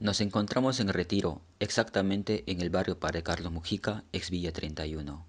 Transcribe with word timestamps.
Nos 0.00 0.20
encontramos 0.20 0.78
en 0.78 0.86
Retiro, 0.86 1.40
exactamente 1.58 2.44
en 2.46 2.60
el 2.60 2.70
barrio 2.70 3.00
Padre 3.00 3.24
Carlos 3.24 3.50
Mujica, 3.50 4.04
ex 4.12 4.30
Villa 4.30 4.52
31. 4.52 5.26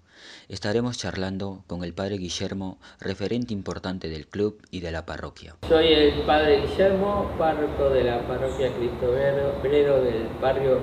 Estaremos 0.48 0.96
charlando 0.96 1.64
con 1.66 1.82
el 1.82 1.92
padre 1.92 2.18
Guillermo, 2.18 2.78
referente 3.00 3.52
importante 3.52 4.08
del 4.08 4.28
club 4.28 4.62
y 4.70 4.78
de 4.78 4.92
la 4.92 5.04
parroquia. 5.04 5.56
Soy 5.68 5.88
el 5.88 6.20
padre 6.20 6.60
Guillermo, 6.60 7.32
párroco 7.36 7.90
de 7.90 8.04
la 8.04 8.20
parroquia 8.28 8.72
Cristo 8.72 9.10
Obrero 9.10 10.04
del 10.04 10.28
barrio 10.40 10.78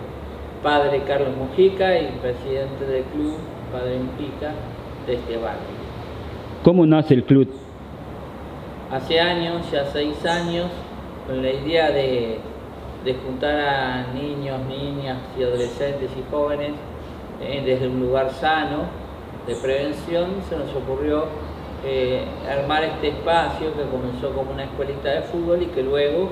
Padre 0.61 1.04
Carlos 1.07 1.38
Mujica 1.38 1.97
y 1.97 2.07
presidente 2.19 2.83
del 2.83 3.05
club 3.05 3.38
Padre 3.71 3.99
Mujica 3.99 4.51
de 5.05 5.13
este 5.13 5.38
barrio. 5.38 5.61
¿Cómo 6.61 6.85
nace 6.85 7.13
el 7.13 7.23
club? 7.23 7.49
Hace 8.91 9.21
años, 9.21 9.71
ya 9.71 9.89
seis 9.93 10.25
años, 10.25 10.69
con 11.25 11.41
la 11.41 11.54
idea 11.54 11.89
de 11.91 12.41
de 13.07 13.13
juntar 13.13 13.57
a 13.57 14.07
niños, 14.13 14.59
niñas 14.67 15.17
y 15.39 15.43
adolescentes 15.43 16.09
y 16.11 16.29
jóvenes 16.29 16.73
eh, 17.41 17.63
desde 17.65 17.87
un 17.87 18.01
lugar 18.01 18.33
sano 18.33 18.79
de 19.47 19.55
prevención, 19.55 20.41
se 20.49 20.57
nos 20.57 20.75
ocurrió 20.75 21.23
eh, 21.85 22.25
armar 22.51 22.83
este 22.83 23.07
espacio 23.07 23.73
que 23.77 23.83
comenzó 23.83 24.33
como 24.33 24.51
una 24.51 24.65
escuelita 24.65 25.07
de 25.09 25.21
fútbol 25.21 25.61
y 25.61 25.68
que 25.68 25.83
luego 25.83 26.32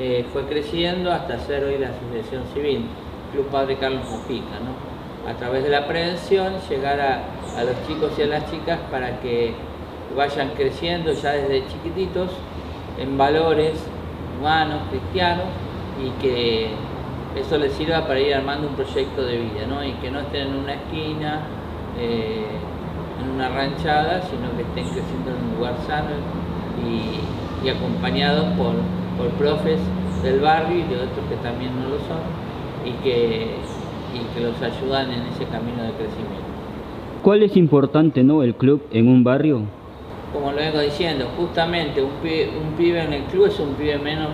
eh, 0.00 0.26
fue 0.32 0.46
creciendo 0.46 1.12
hasta 1.12 1.38
ser 1.38 1.62
hoy 1.62 1.78
la 1.78 1.90
Asociación 1.90 2.42
Civil, 2.54 2.86
Club 3.32 3.46
Padre 3.46 3.76
Carlos 3.76 4.02
Mujica. 4.10 4.58
¿no? 4.58 5.30
A 5.30 5.34
través 5.36 5.62
de 5.62 5.70
la 5.70 5.86
prevención 5.86 6.54
llegar 6.68 7.00
a, 7.00 7.22
a 7.56 7.62
los 7.62 7.86
chicos 7.86 8.10
y 8.18 8.22
a 8.22 8.26
las 8.26 8.50
chicas 8.50 8.80
para 8.90 9.20
que 9.20 9.54
vayan 10.16 10.50
creciendo 10.56 11.12
ya 11.12 11.34
desde 11.34 11.68
chiquititos 11.68 12.30
en 12.98 13.16
valores 13.16 13.74
humanos, 14.40 14.80
cristianos, 14.90 15.46
y 16.04 16.10
que 16.22 16.68
eso 17.36 17.58
les 17.58 17.72
sirva 17.72 18.06
para 18.06 18.20
ir 18.20 18.34
armando 18.34 18.68
un 18.68 18.74
proyecto 18.74 19.22
de 19.22 19.36
vida, 19.38 19.66
¿no? 19.68 19.84
Y 19.84 19.92
que 19.94 20.10
no 20.10 20.20
estén 20.20 20.48
en 20.48 20.56
una 20.56 20.74
esquina, 20.74 21.42
eh, 21.98 22.46
en 23.22 23.30
una 23.30 23.48
ranchada, 23.48 24.22
sino 24.22 24.50
que 24.56 24.62
estén 24.62 24.84
creciendo 24.84 25.30
en 25.30 25.44
un 25.44 25.56
lugar 25.56 25.74
sano 25.86 26.10
y, 26.86 27.68
acompañados 27.68 28.46
por, 28.56 28.72
por, 29.18 29.28
profes 29.36 29.78
del 30.22 30.40
barrio 30.40 30.78
y 30.78 30.82
de 30.82 30.96
otros 30.96 31.24
que 31.28 31.36
también 31.36 31.70
no 31.78 31.90
lo 31.90 31.98
son 31.98 32.24
y 32.86 32.92
que, 33.02 33.50
y 34.14 34.34
que 34.34 34.40
los 34.40 34.56
ayudan 34.62 35.12
en 35.12 35.20
ese 35.26 35.44
camino 35.44 35.82
de 35.82 35.90
crecimiento. 35.92 36.50
¿Cuál 37.22 37.42
es 37.42 37.54
importante 37.58 38.24
¿no? 38.24 38.42
el 38.42 38.54
club 38.54 38.82
en 38.92 39.08
un 39.08 39.22
barrio? 39.22 39.60
Como 40.32 40.52
lo 40.52 40.56
vengo 40.56 40.80
diciendo, 40.80 41.26
justamente 41.36 42.02
un 42.02 42.10
un 42.10 42.72
pibe 42.78 43.04
en 43.04 43.12
el 43.12 43.22
club 43.24 43.46
es 43.46 43.60
un 43.60 43.74
pibe 43.74 43.98
menos 43.98 44.30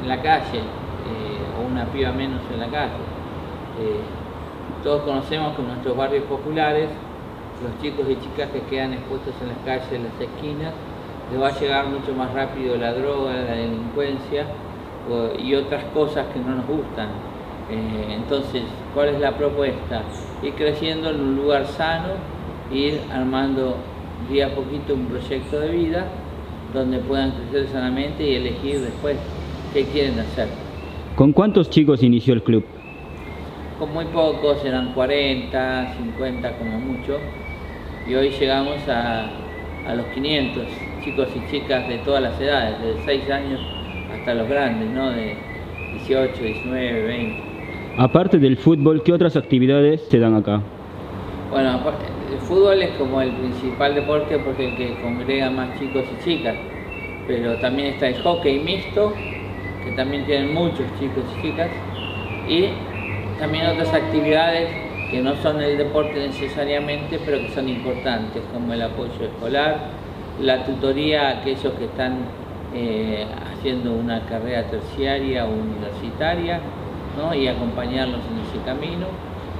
en 0.00 0.08
la 0.08 0.22
calle, 0.22 0.60
o 1.58 1.66
una 1.66 1.84
piba 1.86 2.12
menos 2.12 2.40
en 2.52 2.60
la 2.60 2.68
calle. 2.68 2.92
Eh, 3.80 4.00
todos 4.82 5.02
conocemos 5.02 5.54
que 5.54 5.62
en 5.62 5.68
nuestros 5.68 5.96
barrios 5.96 6.24
populares, 6.24 6.88
los 7.62 7.82
chicos 7.82 8.06
y 8.08 8.16
chicas 8.16 8.50
que 8.50 8.60
quedan 8.62 8.92
expuestos 8.92 9.34
en 9.42 9.48
las 9.48 9.58
calles, 9.64 9.92
en 9.92 10.04
las 10.04 10.20
esquinas, 10.20 10.72
les 11.30 11.40
va 11.40 11.48
a 11.48 11.58
llegar 11.58 11.86
mucho 11.86 12.14
más 12.14 12.32
rápido 12.32 12.76
la 12.76 12.92
droga, 12.92 13.32
la 13.32 13.54
delincuencia 13.54 14.46
y 15.38 15.54
otras 15.54 15.84
cosas 15.94 16.26
que 16.32 16.38
no 16.38 16.54
nos 16.56 16.66
gustan. 16.66 17.08
Eh, 17.70 18.14
entonces, 18.14 18.62
¿cuál 18.94 19.08
es 19.08 19.20
la 19.20 19.32
propuesta? 19.36 20.02
Ir 20.42 20.54
creciendo 20.54 21.10
en 21.10 21.20
un 21.20 21.36
lugar 21.36 21.66
sano, 21.66 22.14
ir 22.72 23.00
armando 23.12 23.76
día 24.30 24.48
a 24.48 24.50
poquito 24.50 24.94
un 24.94 25.06
proyecto 25.06 25.60
de 25.60 25.68
vida 25.68 26.06
donde 26.72 26.98
puedan 26.98 27.32
crecer 27.32 27.68
sanamente 27.68 28.26
y 28.26 28.34
elegir 28.36 28.80
después 28.80 29.16
qué 29.72 29.84
quieren 29.84 30.18
hacer. 30.18 30.67
¿Con 31.18 31.32
cuántos 31.32 31.68
chicos 31.68 32.04
inició 32.04 32.32
el 32.32 32.44
club? 32.44 32.64
Con 33.80 33.92
muy 33.92 34.04
pocos, 34.04 34.64
eran 34.64 34.92
40, 34.94 35.94
50 35.96 36.52
como 36.58 36.78
mucho. 36.78 37.18
Y 38.08 38.14
hoy 38.14 38.30
llegamos 38.30 38.76
a, 38.86 39.26
los 39.96 40.06
500 40.14 40.62
chicos 41.02 41.26
y 41.34 41.50
chicas 41.50 41.88
de 41.88 41.98
todas 42.04 42.22
las 42.22 42.40
edades, 42.40 42.80
de 42.80 42.94
6 43.04 43.30
años 43.30 43.60
hasta 44.16 44.32
los 44.34 44.48
grandes, 44.48 44.88
¿no? 44.90 45.10
De 45.10 45.34
18, 46.06 46.40
19, 46.40 47.02
20. 47.02 47.42
Aparte 47.96 48.38
del 48.38 48.56
fútbol, 48.56 49.02
¿qué 49.02 49.12
otras 49.12 49.34
actividades 49.34 50.02
se 50.02 50.20
dan 50.20 50.36
acá? 50.36 50.62
Bueno, 51.50 51.80
el 52.30 52.38
fútbol 52.46 52.80
es 52.80 52.90
como 52.90 53.20
el 53.20 53.32
principal 53.32 53.96
deporte 53.96 54.38
porque 54.38 54.68
el 54.68 54.76
que 54.76 54.94
congrega 55.02 55.50
más 55.50 55.80
chicos 55.80 56.04
y 56.16 56.24
chicas, 56.24 56.54
pero 57.26 57.56
también 57.56 57.94
está 57.94 58.06
el 58.06 58.22
hockey 58.22 58.60
mixto, 58.60 59.14
que 59.88 59.96
también 59.96 60.26
tienen 60.26 60.52
muchos 60.52 60.84
chicos 60.98 61.24
y 61.38 61.42
chicas, 61.42 61.70
y 62.46 62.68
también 63.38 63.66
otras 63.66 63.92
actividades 63.94 64.68
que 65.10 65.22
no 65.22 65.34
son 65.36 65.62
el 65.62 65.78
deporte 65.78 66.14
necesariamente, 66.14 67.18
pero 67.24 67.38
que 67.38 67.50
son 67.50 67.68
importantes, 67.68 68.42
como 68.52 68.74
el 68.74 68.82
apoyo 68.82 69.24
escolar, 69.24 69.78
la 70.40 70.64
tutoría 70.64 71.28
a 71.28 71.30
aquellos 71.40 71.72
que 71.74 71.86
están 71.86 72.18
eh, 72.74 73.26
haciendo 73.50 73.92
una 73.92 74.26
carrera 74.26 74.64
terciaria 74.64 75.46
o 75.46 75.52
universitaria, 75.52 76.60
¿no? 77.16 77.34
y 77.34 77.48
acompañarlos 77.48 78.20
en 78.30 78.46
ese 78.46 78.64
camino. 78.66 79.06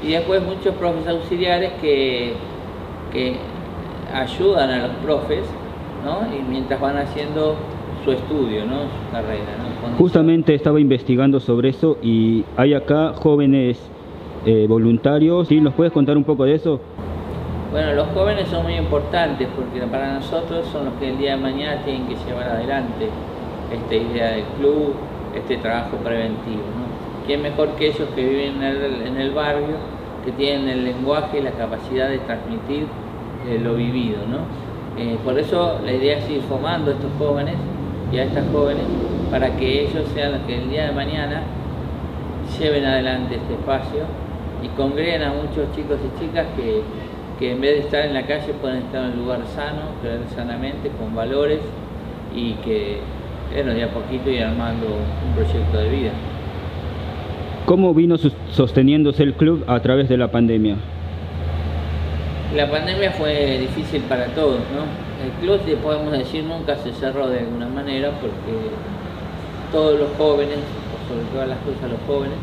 Y 0.03 0.13
después 0.13 0.43
muchos 0.43 0.75
profes 0.75 1.09
auxiliares 1.09 1.73
que, 1.81 2.35
que 3.13 3.37
ayudan 4.13 4.71
a 4.71 4.89
los 4.89 4.97
profes, 4.97 5.45
¿no? 6.05 6.21
y 6.37 6.43
mientras 6.43 6.79
van 6.81 6.99
haciendo 6.99 7.57
estudio, 8.13 8.65
¿no? 8.65 8.83
su 8.83 9.13
carrera. 9.13 9.45
Justamente 9.97 10.55
estaba 10.55 10.81
investigando 10.81 11.41
sobre 11.41 11.71
eso 11.71 11.99
y 12.03 12.45
hay 12.57 12.75
acá 12.75 13.13
jóvenes 13.15 13.79
eh, 14.47 14.67
voluntarios, 14.69 15.49
¿sí? 15.49 15.61
¿Nos 15.61 15.75
puedes 15.75 15.93
contar 15.93 16.17
un 16.17 16.25
poco 16.25 16.45
de 16.45 16.55
eso? 16.55 16.81
Bueno, 17.71 17.93
los 17.95 18.09
jóvenes 18.09 18.49
son 18.49 18.63
muy 18.63 18.75
importantes 18.75 19.47
porque 19.55 19.87
para 19.87 20.15
nosotros 20.15 20.67
son 20.73 20.87
los 20.87 20.95
que 20.95 21.11
el 21.11 21.19
día 21.19 21.37
de 21.37 21.43
mañana 21.43 21.83
tienen 21.85 22.07
que 22.07 22.17
llevar 22.25 22.49
adelante 22.49 23.09
esta 23.73 23.95
idea 23.95 24.31
del 24.31 24.45
club, 24.59 24.95
este 25.37 25.59
trabajo 25.59 25.99
preventivo. 25.99 26.63
¿no? 26.63 27.27
¿Quién 27.27 27.43
mejor 27.43 27.69
que 27.73 27.89
ellos 27.89 28.09
que 28.15 28.25
viven 28.25 28.63
en 28.63 29.17
el, 29.19 29.33
barrio, 29.33 29.77
que 30.25 30.33
tienen 30.33 30.69
el 30.69 30.85
lenguaje 30.85 31.41
y 31.41 31.43
la 31.43 31.51
capacidad 31.51 32.09
de 32.09 32.19
transmitir 32.21 32.87
eh, 33.47 33.61
lo 33.63 33.75
vivido? 33.75 34.19
¿no? 34.27 34.39
Eh, 35.03 35.19
por 35.23 35.39
eso 35.39 35.79
la 35.85 35.93
idea 35.93 36.19
es 36.19 36.31
ir 36.31 36.41
formando 36.43 36.91
a 36.91 36.95
estos 36.95 37.11
jóvenes 37.19 37.55
y 38.13 38.19
a 38.19 38.25
estas 38.25 38.45
jóvenes 38.53 38.85
para 39.31 39.57
que 39.57 39.83
ellos 39.83 40.05
sean 40.15 40.33
los 40.33 40.41
que 40.43 40.59
el 40.59 40.71
día 40.71 40.87
de 40.87 40.93
mañana 40.93 41.43
lleven 42.59 42.85
adelante 42.85 43.37
este 43.37 43.55
espacio 43.55 44.05
y 44.63 44.69
congreguen 44.69 45.23
a 45.23 45.33
muchos 45.33 45.71
chicos 45.75 45.99
y 46.03 46.21
chicas 46.21 46.47
que, 46.57 47.53
en 47.53 47.61
vez 47.61 47.75
de 47.75 47.81
estar 47.81 48.05
en 48.05 48.15
la 48.15 48.27
calle 48.27 48.53
pueden 48.61 48.79
estar 48.79 49.05
en 49.05 49.13
un 49.13 49.19
lugar 49.19 49.41
sano, 49.55 49.93
creer 50.01 50.21
sanamente, 50.35 50.91
con 50.99 51.15
valores 51.15 51.61
y 52.35 52.53
que, 52.65 52.99
bueno, 53.55 53.73
de 53.73 53.85
a 53.85 53.91
poquito 53.91 54.31
ir 54.31 54.43
armando 54.43 54.87
un 54.87 55.35
proyecto 55.35 55.79
de 55.79 55.89
vida. 55.89 56.11
¿Cómo 57.67 57.93
vino 57.93 58.17
sosteniéndose 58.51 59.23
el 59.23 59.35
club 59.35 59.65
a 59.67 59.79
través 59.81 60.09
de 60.09 60.17
la 60.17 60.29
pandemia? 60.29 60.77
La 62.57 62.69
pandemia 62.71 63.13
fue 63.13 63.59
difícil 63.59 64.01
para 64.03 64.27
todos, 64.29 64.61
¿no? 64.75 65.08
El 65.23 65.31
club, 65.41 65.61
podemos 65.83 66.13
decir, 66.13 66.45
nunca 66.45 66.77
se 66.77 66.93
cerró 66.93 67.29
de 67.29 67.41
alguna 67.41 67.69
manera 67.69 68.11
porque 68.21 68.71
todos 69.73 69.99
los 69.99 70.11
jóvenes, 70.17 70.59
sobre 71.09 71.25
todas 71.33 71.49
las 71.49 71.59
cosas 71.59 71.91
los 71.91 72.01
jóvenes 72.07 72.39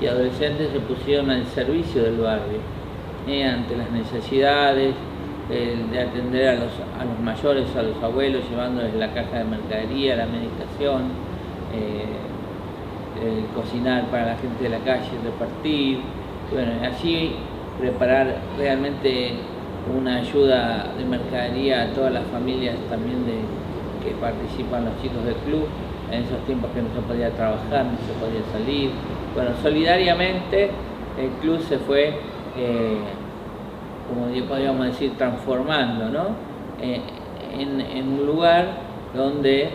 y 0.00 0.06
adolescentes 0.06 0.70
se 0.72 0.80
pusieron 0.80 1.30
al 1.30 1.46
servicio 1.46 2.02
del 2.02 2.18
barrio, 2.18 2.58
eh, 3.26 3.44
ante 3.44 3.76
las 3.76 3.90
necesidades 3.90 4.94
de 5.48 6.00
atender 6.00 6.48
a 6.48 6.54
los, 6.54 6.72
a 6.98 7.04
los 7.04 7.18
mayores, 7.20 7.66
a 7.76 7.82
los 7.82 8.02
abuelos, 8.02 8.42
llevándoles 8.48 8.94
la 8.94 9.12
caja 9.12 9.38
de 9.38 9.44
mercadería, 9.44 10.16
la 10.16 10.26
medicación, 10.26 11.02
eh, 11.74 12.06
cocinar 13.54 14.06
para 14.06 14.26
la 14.26 14.36
gente 14.36 14.64
de 14.64 14.70
la 14.70 14.78
calle, 14.78 15.10
repartir, 15.22 16.00
bueno, 16.50 16.72
así 16.90 17.34
preparar 17.78 18.36
realmente 18.58 19.34
una 19.98 20.16
ayuda 20.16 20.92
de 20.96 21.04
mercadería 21.04 21.82
a 21.82 21.86
todas 21.88 22.12
las 22.12 22.24
familias 22.26 22.76
también 22.88 23.26
de, 23.26 23.40
que 24.04 24.14
participan 24.16 24.84
los 24.84 25.00
chicos 25.02 25.24
del 25.24 25.34
club 25.36 25.66
en 26.10 26.24
esos 26.24 26.38
tiempos 26.46 26.70
que 26.72 26.82
no 26.82 26.88
se 26.94 27.00
podía 27.00 27.30
trabajar, 27.30 27.86
no 27.86 27.98
se 28.06 28.12
podía 28.20 28.42
salir. 28.52 28.90
Bueno, 29.34 29.50
solidariamente 29.62 30.70
el 31.18 31.30
club 31.40 31.60
se 31.60 31.78
fue, 31.78 32.08
eh, 32.56 32.98
como 34.08 34.26
podríamos 34.46 34.86
decir, 34.86 35.12
transformando, 35.16 36.08
¿no? 36.10 36.52
Eh, 36.80 37.00
en, 37.58 38.08
un 38.08 38.26
lugar 38.26 38.66
donde 39.14 39.70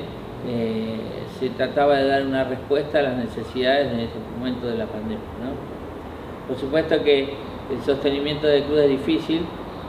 eh, 0.47 0.99
se 1.39 1.49
trataba 1.51 1.97
de 1.97 2.07
dar 2.07 2.25
una 2.25 2.43
respuesta 2.43 2.99
a 2.99 3.03
las 3.03 3.17
necesidades 3.17 3.91
en 3.91 3.99
ese 3.99 4.15
momento 4.37 4.67
de 4.67 4.77
la 4.77 4.85
pandemia. 4.85 5.17
¿no? 5.39 6.47
Por 6.47 6.57
supuesto 6.57 7.03
que 7.03 7.33
el 7.71 7.81
sostenimiento 7.85 8.47
del 8.47 8.63
club 8.63 8.79
es 8.79 8.89
difícil, 8.89 9.41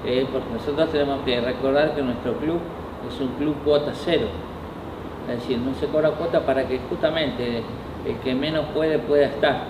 eh, 0.04 0.26
porque 0.32 0.52
nosotros 0.52 0.90
tenemos 0.90 1.20
que 1.24 1.40
recordar 1.40 1.94
que 1.94 2.02
nuestro 2.02 2.34
club 2.34 2.60
es 3.08 3.20
un 3.20 3.28
club 3.38 3.56
cuota 3.64 3.92
cero, 3.94 4.26
es 5.28 5.40
decir, 5.40 5.58
no 5.58 5.74
se 5.74 5.86
cobra 5.86 6.10
cuota 6.10 6.40
para 6.40 6.66
que 6.66 6.78
justamente 6.88 7.62
el 8.06 8.16
que 8.18 8.34
menos 8.34 8.66
puede 8.74 8.98
pueda 8.98 9.26
estar. 9.26 9.66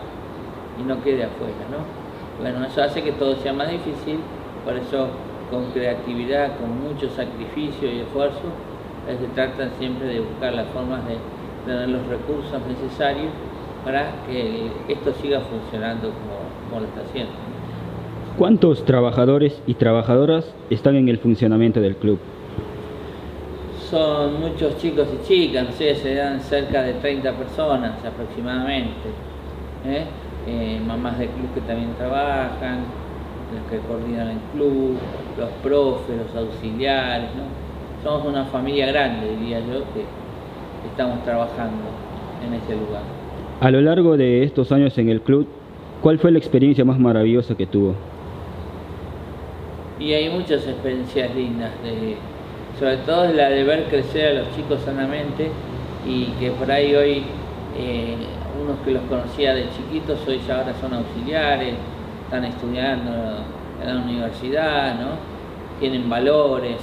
y 0.78 0.82
no 0.82 1.02
quede 1.02 1.24
afuera, 1.24 1.66
¿no? 1.72 1.82
Bueno, 2.40 2.64
eso 2.64 2.80
hace 2.82 3.02
que 3.02 3.10
todo 3.12 3.34
sea 3.36 3.52
más 3.52 3.68
difícil, 3.68 4.20
por 4.64 4.76
eso 4.76 5.08
con 5.50 5.64
creatividad, 5.72 6.56
con 6.58 6.80
mucho 6.80 7.08
sacrificio 7.10 7.90
y 7.90 8.00
esfuerzo, 8.00 8.52
se 9.06 9.26
tratan 9.34 9.72
siempre 9.78 10.06
de 10.06 10.20
buscar 10.20 10.52
las 10.52 10.68
formas 10.68 11.00
de 11.08 11.16
tener 11.66 11.88
los 11.88 12.06
recursos 12.06 12.60
necesarios 12.68 13.32
para 13.84 14.12
que 14.26 14.70
esto 14.88 15.12
siga 15.14 15.40
funcionando 15.40 16.10
como, 16.68 16.80
lo 16.80 16.86
está 16.86 17.00
haciendo. 17.00 17.32
¿Cuántos 18.38 18.84
trabajadores 18.84 19.60
y 19.66 19.74
trabajadoras 19.74 20.54
están 20.70 20.94
en 20.94 21.08
el 21.08 21.18
funcionamiento 21.18 21.80
del 21.80 21.96
club? 21.96 22.20
Son 23.90 24.40
muchos 24.40 24.78
chicos 24.78 25.08
y 25.12 25.26
chicas, 25.26 25.64
no 25.64 25.72
sé, 25.72 25.96
se 25.96 26.14
dan 26.14 26.40
cerca 26.40 26.84
de 26.84 26.92
30 26.92 27.32
personas 27.32 27.94
aproximadamente. 28.04 29.08
¿eh? 29.84 30.04
Eh, 30.46 30.80
mamás 30.86 31.18
del 31.18 31.30
club 31.30 31.52
que 31.52 31.62
también 31.62 31.92
trabajan, 31.98 32.84
los 33.52 33.68
que 33.68 33.84
coordinan 33.88 34.28
el 34.28 34.38
club, 34.52 34.96
los 35.36 35.50
profes, 35.60 36.16
los 36.16 36.36
auxiliares, 36.36 37.30
¿no? 37.34 38.08
Somos 38.08 38.24
una 38.24 38.44
familia 38.44 38.86
grande, 38.86 39.36
diría 39.36 39.58
yo, 39.58 39.82
que 39.94 40.04
estamos 40.88 41.24
trabajando 41.24 41.82
en 42.46 42.54
ese 42.54 42.76
lugar. 42.76 43.02
A 43.60 43.70
lo 43.72 43.80
largo 43.80 44.16
de 44.16 44.44
estos 44.44 44.70
años 44.70 44.96
en 44.96 45.08
el 45.08 45.22
club, 45.22 45.48
¿cuál 46.02 46.20
fue 46.20 46.30
la 46.30 46.38
experiencia 46.38 46.84
más 46.84 47.00
maravillosa 47.00 47.56
que 47.56 47.66
tuvo? 47.66 47.96
Y 49.98 50.12
hay 50.12 50.30
muchas 50.30 50.66
experiencias 50.66 51.34
lindas, 51.34 51.70
sobre 52.78 52.96
todo 52.98 53.32
la 53.32 53.48
de 53.48 53.64
ver 53.64 53.84
crecer 53.84 54.36
a 54.36 54.40
los 54.42 54.54
chicos 54.54 54.80
sanamente 54.84 55.50
y 56.06 56.26
que 56.38 56.52
por 56.52 56.70
ahí 56.70 56.94
hoy 56.94 57.24
eh, 57.76 58.16
unos 58.62 58.78
que 58.84 58.92
los 58.92 59.02
conocía 59.04 59.54
de 59.54 59.66
chiquitos 59.70 60.20
hoy 60.28 60.40
ya 60.46 60.58
ahora 60.58 60.72
son 60.80 60.94
auxiliares, 60.94 61.74
están 62.24 62.44
estudiando 62.44 63.10
en 63.82 63.88
la 63.88 64.02
universidad, 64.02 64.94
¿no? 64.94 65.38
tienen 65.78 66.08
valores, 66.08 66.76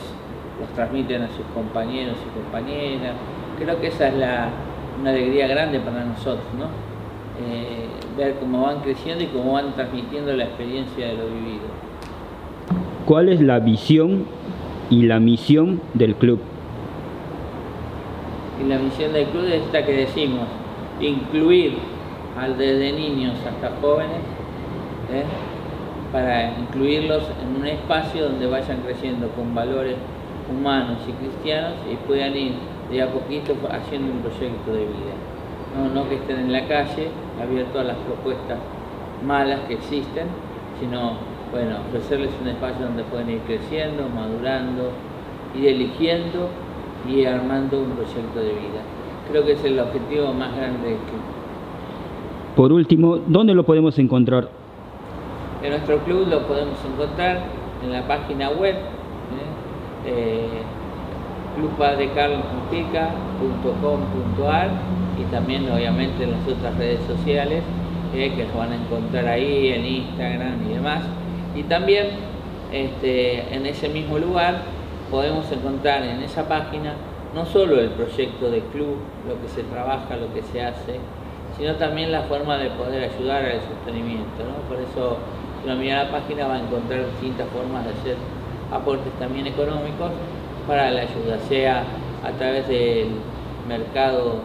los 0.60 0.70
transmiten 0.70 1.24
a 1.24 1.28
sus 1.28 1.46
compañeros 1.54 2.16
y 2.26 2.40
compañeras. 2.40 3.14
Creo 3.60 3.80
que 3.80 3.88
esa 3.88 4.08
es 4.08 4.14
una 5.00 5.10
alegría 5.10 5.48
grande 5.48 5.80
para 5.80 6.04
nosotros, 6.06 6.48
¿no? 6.58 6.66
Eh, 7.46 7.88
ver 8.18 8.36
cómo 8.40 8.64
van 8.64 8.80
creciendo 8.80 9.24
y 9.24 9.28
cómo 9.28 9.54
van 9.54 9.74
transmitiendo 9.74 10.34
la 10.34 10.46
experiencia 10.46 11.08
de 11.08 11.14
lo 11.14 11.28
vivido. 11.28 11.68
¿Cuál 13.06 13.30
es 13.30 13.40
la 13.40 13.60
visión 13.60 14.26
y 14.90 15.04
la 15.04 15.20
misión 15.20 15.80
del 15.94 16.16
club? 16.16 16.40
Y 18.60 18.68
la 18.68 18.80
misión 18.80 19.14
del 19.14 19.28
club 19.28 19.46
es 19.46 19.62
esta 19.62 19.86
que 19.86 19.94
decimos, 19.94 20.48
incluir 21.00 21.78
al 22.36 22.58
desde 22.58 22.94
niños 22.94 23.34
hasta 23.48 23.80
jóvenes, 23.80 24.22
¿eh? 25.14 25.24
para 26.12 26.58
incluirlos 26.58 27.24
en 27.44 27.62
un 27.62 27.68
espacio 27.68 28.24
donde 28.24 28.48
vayan 28.48 28.82
creciendo 28.82 29.28
con 29.30 29.54
valores 29.54 29.98
humanos 30.50 30.98
y 31.08 31.12
cristianos 31.12 31.74
y 31.92 31.96
puedan 32.08 32.36
ir 32.36 32.54
de 32.90 33.04
a 33.04 33.12
poquito 33.12 33.54
haciendo 33.70 34.14
un 34.14 34.20
proyecto 34.22 34.74
de 34.74 34.80
vida. 34.80 35.94
No, 35.94 36.10
que 36.10 36.16
estén 36.16 36.40
en 36.40 36.52
la 36.52 36.68
calle 36.68 37.10
abiertos 37.40 37.82
a 37.82 37.84
las 37.84 37.98
propuestas 37.98 38.58
malas 39.24 39.60
que 39.68 39.76
existen, 39.76 40.26
sino 40.80 41.35
bueno, 41.56 41.78
ofrecerles 41.88 42.32
un 42.42 42.50
espacio 42.50 42.86
donde 42.86 43.04
pueden 43.04 43.30
ir 43.30 43.40
creciendo, 43.48 44.10
madurando, 44.14 44.92
ir 45.58 45.68
eligiendo 45.70 46.50
y 47.10 47.24
armando 47.24 47.80
un 47.80 47.92
proyecto 47.92 48.40
de 48.40 48.50
vida. 48.50 48.82
Creo 49.32 49.46
que 49.46 49.54
es 49.54 49.64
el 49.64 49.80
objetivo 49.80 50.34
más 50.34 50.54
grande 50.54 50.98
club. 51.08 51.22
Por 52.58 52.74
último, 52.74 53.20
¿dónde 53.26 53.54
lo 53.54 53.64
podemos 53.64 53.98
encontrar? 54.00 54.50
En 55.64 55.70
nuestro 55.70 56.00
club 56.00 56.28
lo 56.28 56.46
podemos 56.46 56.78
encontrar 56.84 57.44
en 57.82 57.94
la 57.94 58.06
página 58.06 58.50
web 58.50 58.76
¿eh? 58.76 60.08
eh 60.08 60.62
y 65.18 65.24
también 65.32 65.72
obviamente 65.72 66.26
en 66.26 66.32
las 66.32 66.46
otras 66.46 66.78
redes 66.78 67.00
sociales 67.08 67.64
eh, 68.14 68.34
que 68.36 68.46
se 68.46 68.58
van 68.58 68.74
a 68.74 68.76
encontrar 68.76 69.26
ahí 69.26 69.70
en 69.70 69.86
Instagram 69.86 70.70
y 70.70 70.74
demás. 70.74 71.04
Y 71.56 71.64
también 71.64 72.08
este, 72.72 73.54
en 73.56 73.66
ese 73.66 73.90
mismo 73.90 74.20
lugar 74.20 74.62
podemos 75.10 75.50
encontrar 75.52 76.04
en 76.04 76.22
esa 76.22 76.48
página 76.48 76.94
no 77.34 77.46
solo 77.46 77.80
el 77.80 77.90
proyecto 77.90 78.50
de 78.50 78.62
club, 78.72 78.98
lo 79.28 79.42
que 79.42 79.48
se 79.50 79.64
trabaja, 79.64 80.16
lo 80.16 80.34
que 80.34 80.42
se 80.42 80.62
hace, 80.62 81.00
sino 81.58 81.76
también 81.76 82.12
la 82.12 82.24
forma 82.24 82.58
de 82.58 82.70
poder 82.72 83.10
ayudar 83.12 83.46
al 83.46 83.62
sostenimiento. 83.62 84.44
Por 84.70 84.78
eso, 84.80 85.18
si 85.62 85.70
uno 85.70 85.78
mira 85.78 86.06
la 86.06 86.12
página, 86.12 86.48
va 86.48 86.56
a 86.56 86.60
encontrar 86.60 87.06
distintas 87.12 87.48
formas 87.50 87.86
de 87.86 87.92
hacer 87.92 88.18
aportes 88.72 89.12
también 89.20 89.48
económicos 89.48 90.12
para 90.68 90.92
la 90.92 91.02
ayuda, 91.02 91.40
sea 91.48 91.84
a 92.24 92.32
través 92.32 92.68
del 92.68 93.10
mercado 93.68 94.40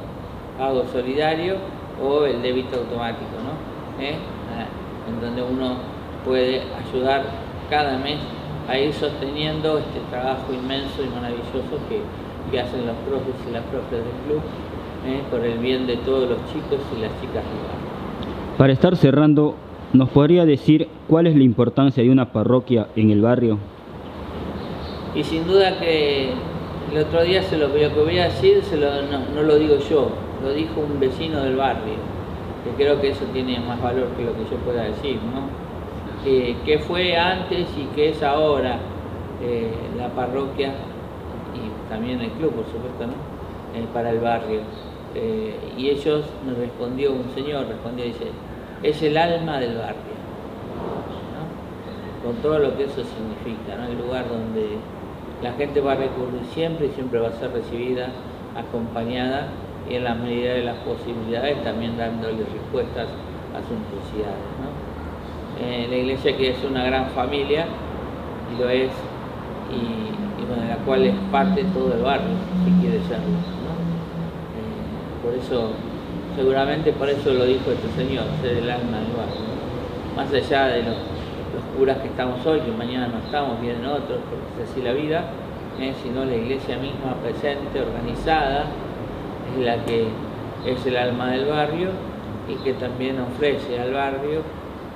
pago 0.58 0.84
solidario 0.92 1.56
o 2.02 2.24
el 2.24 2.42
débito 2.42 2.76
automático, 2.78 3.36
¿no? 3.42 4.04
¿Eh? 4.04 4.16
Ah, 4.52 4.66
en 5.08 5.20
donde 5.20 5.42
uno 5.42 5.76
puede 6.24 6.62
ayudar 6.86 7.24
cada 7.68 7.98
mes 7.98 8.18
a 8.68 8.78
ir 8.78 8.92
sosteniendo 8.92 9.78
este 9.78 10.00
trabajo 10.10 10.52
inmenso 10.52 11.02
y 11.02 11.08
maravilloso 11.08 11.78
que 11.88 12.00
que 12.50 12.60
hacen 12.60 12.86
los 12.86 12.96
profes 13.08 13.34
y 13.48 13.52
las 13.52 13.62
profes 13.64 13.90
del 13.90 14.16
club 14.26 14.42
¿eh? 15.06 15.22
por 15.30 15.44
el 15.44 15.58
bien 15.58 15.86
de 15.86 15.96
todos 15.98 16.28
los 16.28 16.38
chicos 16.46 16.80
y 16.96 17.00
las 17.00 17.10
chicas 17.20 17.44
rurales. 17.44 18.58
Para 18.58 18.72
estar 18.72 18.96
cerrando, 18.96 19.54
¿nos 19.92 20.08
podría 20.10 20.44
decir 20.44 20.88
cuál 21.08 21.26
es 21.26 21.36
la 21.36 21.44
importancia 21.44 22.02
de 22.02 22.10
una 22.10 22.32
parroquia 22.32 22.88
en 22.96 23.10
el 23.10 23.22
barrio? 23.22 23.58
Y 25.14 25.24
sin 25.24 25.46
duda 25.46 25.78
que 25.78 26.30
el 26.92 26.98
otro 26.98 27.22
día 27.22 27.42
se 27.42 27.56
lo, 27.56 27.68
lo 27.68 27.74
que 27.74 28.00
voy 28.00 28.18
a 28.18 28.24
decir 28.24 28.62
se 28.62 28.76
lo, 28.76 28.88
no, 29.02 29.42
lo 29.42 29.56
digo 29.56 29.76
yo, 29.88 30.10
lo 30.42 30.52
dijo 30.52 30.80
un 30.80 31.00
vecino 31.00 31.40
del 31.40 31.56
barrio, 31.56 31.94
que 32.64 32.82
creo 32.82 33.00
que 33.00 33.10
eso 33.10 33.24
tiene 33.32 33.58
más 33.60 33.80
valor 33.80 34.08
que 34.16 34.24
lo 34.24 34.32
que 34.34 34.42
yo 34.50 34.56
pueda 34.64 34.84
decir, 34.84 35.16
¿no? 35.16 35.69
Que, 36.24 36.78
fue 36.86 37.16
antes 37.16 37.68
y 37.76 37.84
que 37.94 38.10
es 38.10 38.22
ahora 38.22 38.78
eh, 39.42 39.72
la 39.96 40.08
parroquia 40.08 40.74
también 41.90 42.20
el 42.20 42.30
club, 42.30 42.52
por 42.52 42.64
supuesto, 42.66 43.06
¿no? 43.06 43.12
Eh, 43.78 43.84
para 43.92 44.10
el 44.10 44.20
barrio. 44.20 44.60
Eh, 45.14 45.54
y 45.76 45.90
ellos 45.90 46.24
nos 46.46 46.56
respondió, 46.56 47.12
un 47.12 47.28
señor 47.34 47.66
respondió, 47.66 48.04
dice, 48.04 48.28
es 48.82 49.02
el 49.02 49.16
alma 49.16 49.58
del 49.58 49.76
barrio, 49.76 50.14
con 52.24 52.36
todo 52.36 52.60
lo 52.60 52.76
que 52.76 52.84
eso 52.84 53.02
significa, 53.02 53.74
el 53.90 53.98
lugar 53.98 54.28
donde 54.28 54.78
la 55.42 55.52
gente 55.54 55.80
va 55.80 55.92
a 55.92 55.96
recurrir 55.96 56.44
siempre 56.54 56.86
y 56.86 56.90
siempre 56.90 57.18
va 57.18 57.28
a 57.28 57.32
ser 57.32 57.50
recibida, 57.50 58.08
acompañada 58.56 59.48
y 59.90 59.96
en 59.96 60.04
la 60.04 60.14
medida 60.14 60.54
de 60.54 60.62
las 60.62 60.76
posibilidades 60.78 61.62
también 61.64 61.98
dándole 61.98 62.44
respuestas 62.44 63.08
a 63.50 63.58
sus 63.66 63.78
necesidades. 63.90 64.69
Eh, 65.62 65.86
la 65.88 65.96
iglesia 65.96 66.36
que 66.36 66.50
es 66.50 66.64
una 66.64 66.84
gran 66.84 67.10
familia, 67.10 67.66
y 68.52 68.60
lo 68.60 68.68
es, 68.68 68.90
y 69.70 70.10
de 70.56 70.68
la 70.68 70.76
cual 70.84 71.04
es 71.04 71.14
parte 71.30 71.64
todo 71.72 71.94
el 71.94 72.02
barrio, 72.02 72.34
si 72.64 72.72
quiere 72.80 72.98
serlo. 73.04 73.38
Eh, 74.56 75.22
por 75.22 75.34
eso, 75.34 75.72
seguramente 76.36 76.92
por 76.92 77.08
eso 77.08 77.32
lo 77.32 77.44
dijo 77.44 77.70
este 77.70 77.88
señor, 77.92 78.24
ser 78.42 78.58
el 78.58 78.70
alma 78.70 78.98
del 78.98 79.12
barrio. 79.12 79.50
Más 80.16 80.32
allá 80.32 80.66
de 80.68 80.82
los, 80.82 80.96
curas 81.76 81.98
que 81.98 82.08
estamos 82.08 82.44
hoy, 82.46 82.60
que 82.60 82.72
mañana 82.72 83.08
no 83.08 83.18
estamos, 83.18 83.60
vienen 83.60 83.86
otros, 83.86 84.18
porque 84.28 84.62
es 84.62 84.70
así 84.70 84.82
la 84.82 84.92
vida, 84.92 85.24
eh, 85.78 85.94
sino 86.02 86.24
la 86.24 86.34
iglesia 86.34 86.76
misma 86.76 87.14
presente, 87.22 87.80
organizada, 87.80 88.64
es 89.54 89.64
la 89.64 89.84
que 89.84 90.08
es 90.66 90.86
el 90.86 90.96
alma 90.96 91.30
del 91.30 91.46
barrio 91.46 91.90
y 92.48 92.54
que 92.62 92.72
también 92.74 93.18
ofrece 93.20 93.80
al 93.80 93.92
barrio 93.92 94.42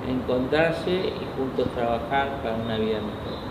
encontrarse 0.09 0.91
y 0.91 1.27
juntos 1.37 1.67
trabajar 1.73 2.41
para 2.41 2.55
una 2.55 2.77
vida 2.77 2.99
mejor. 2.99 3.44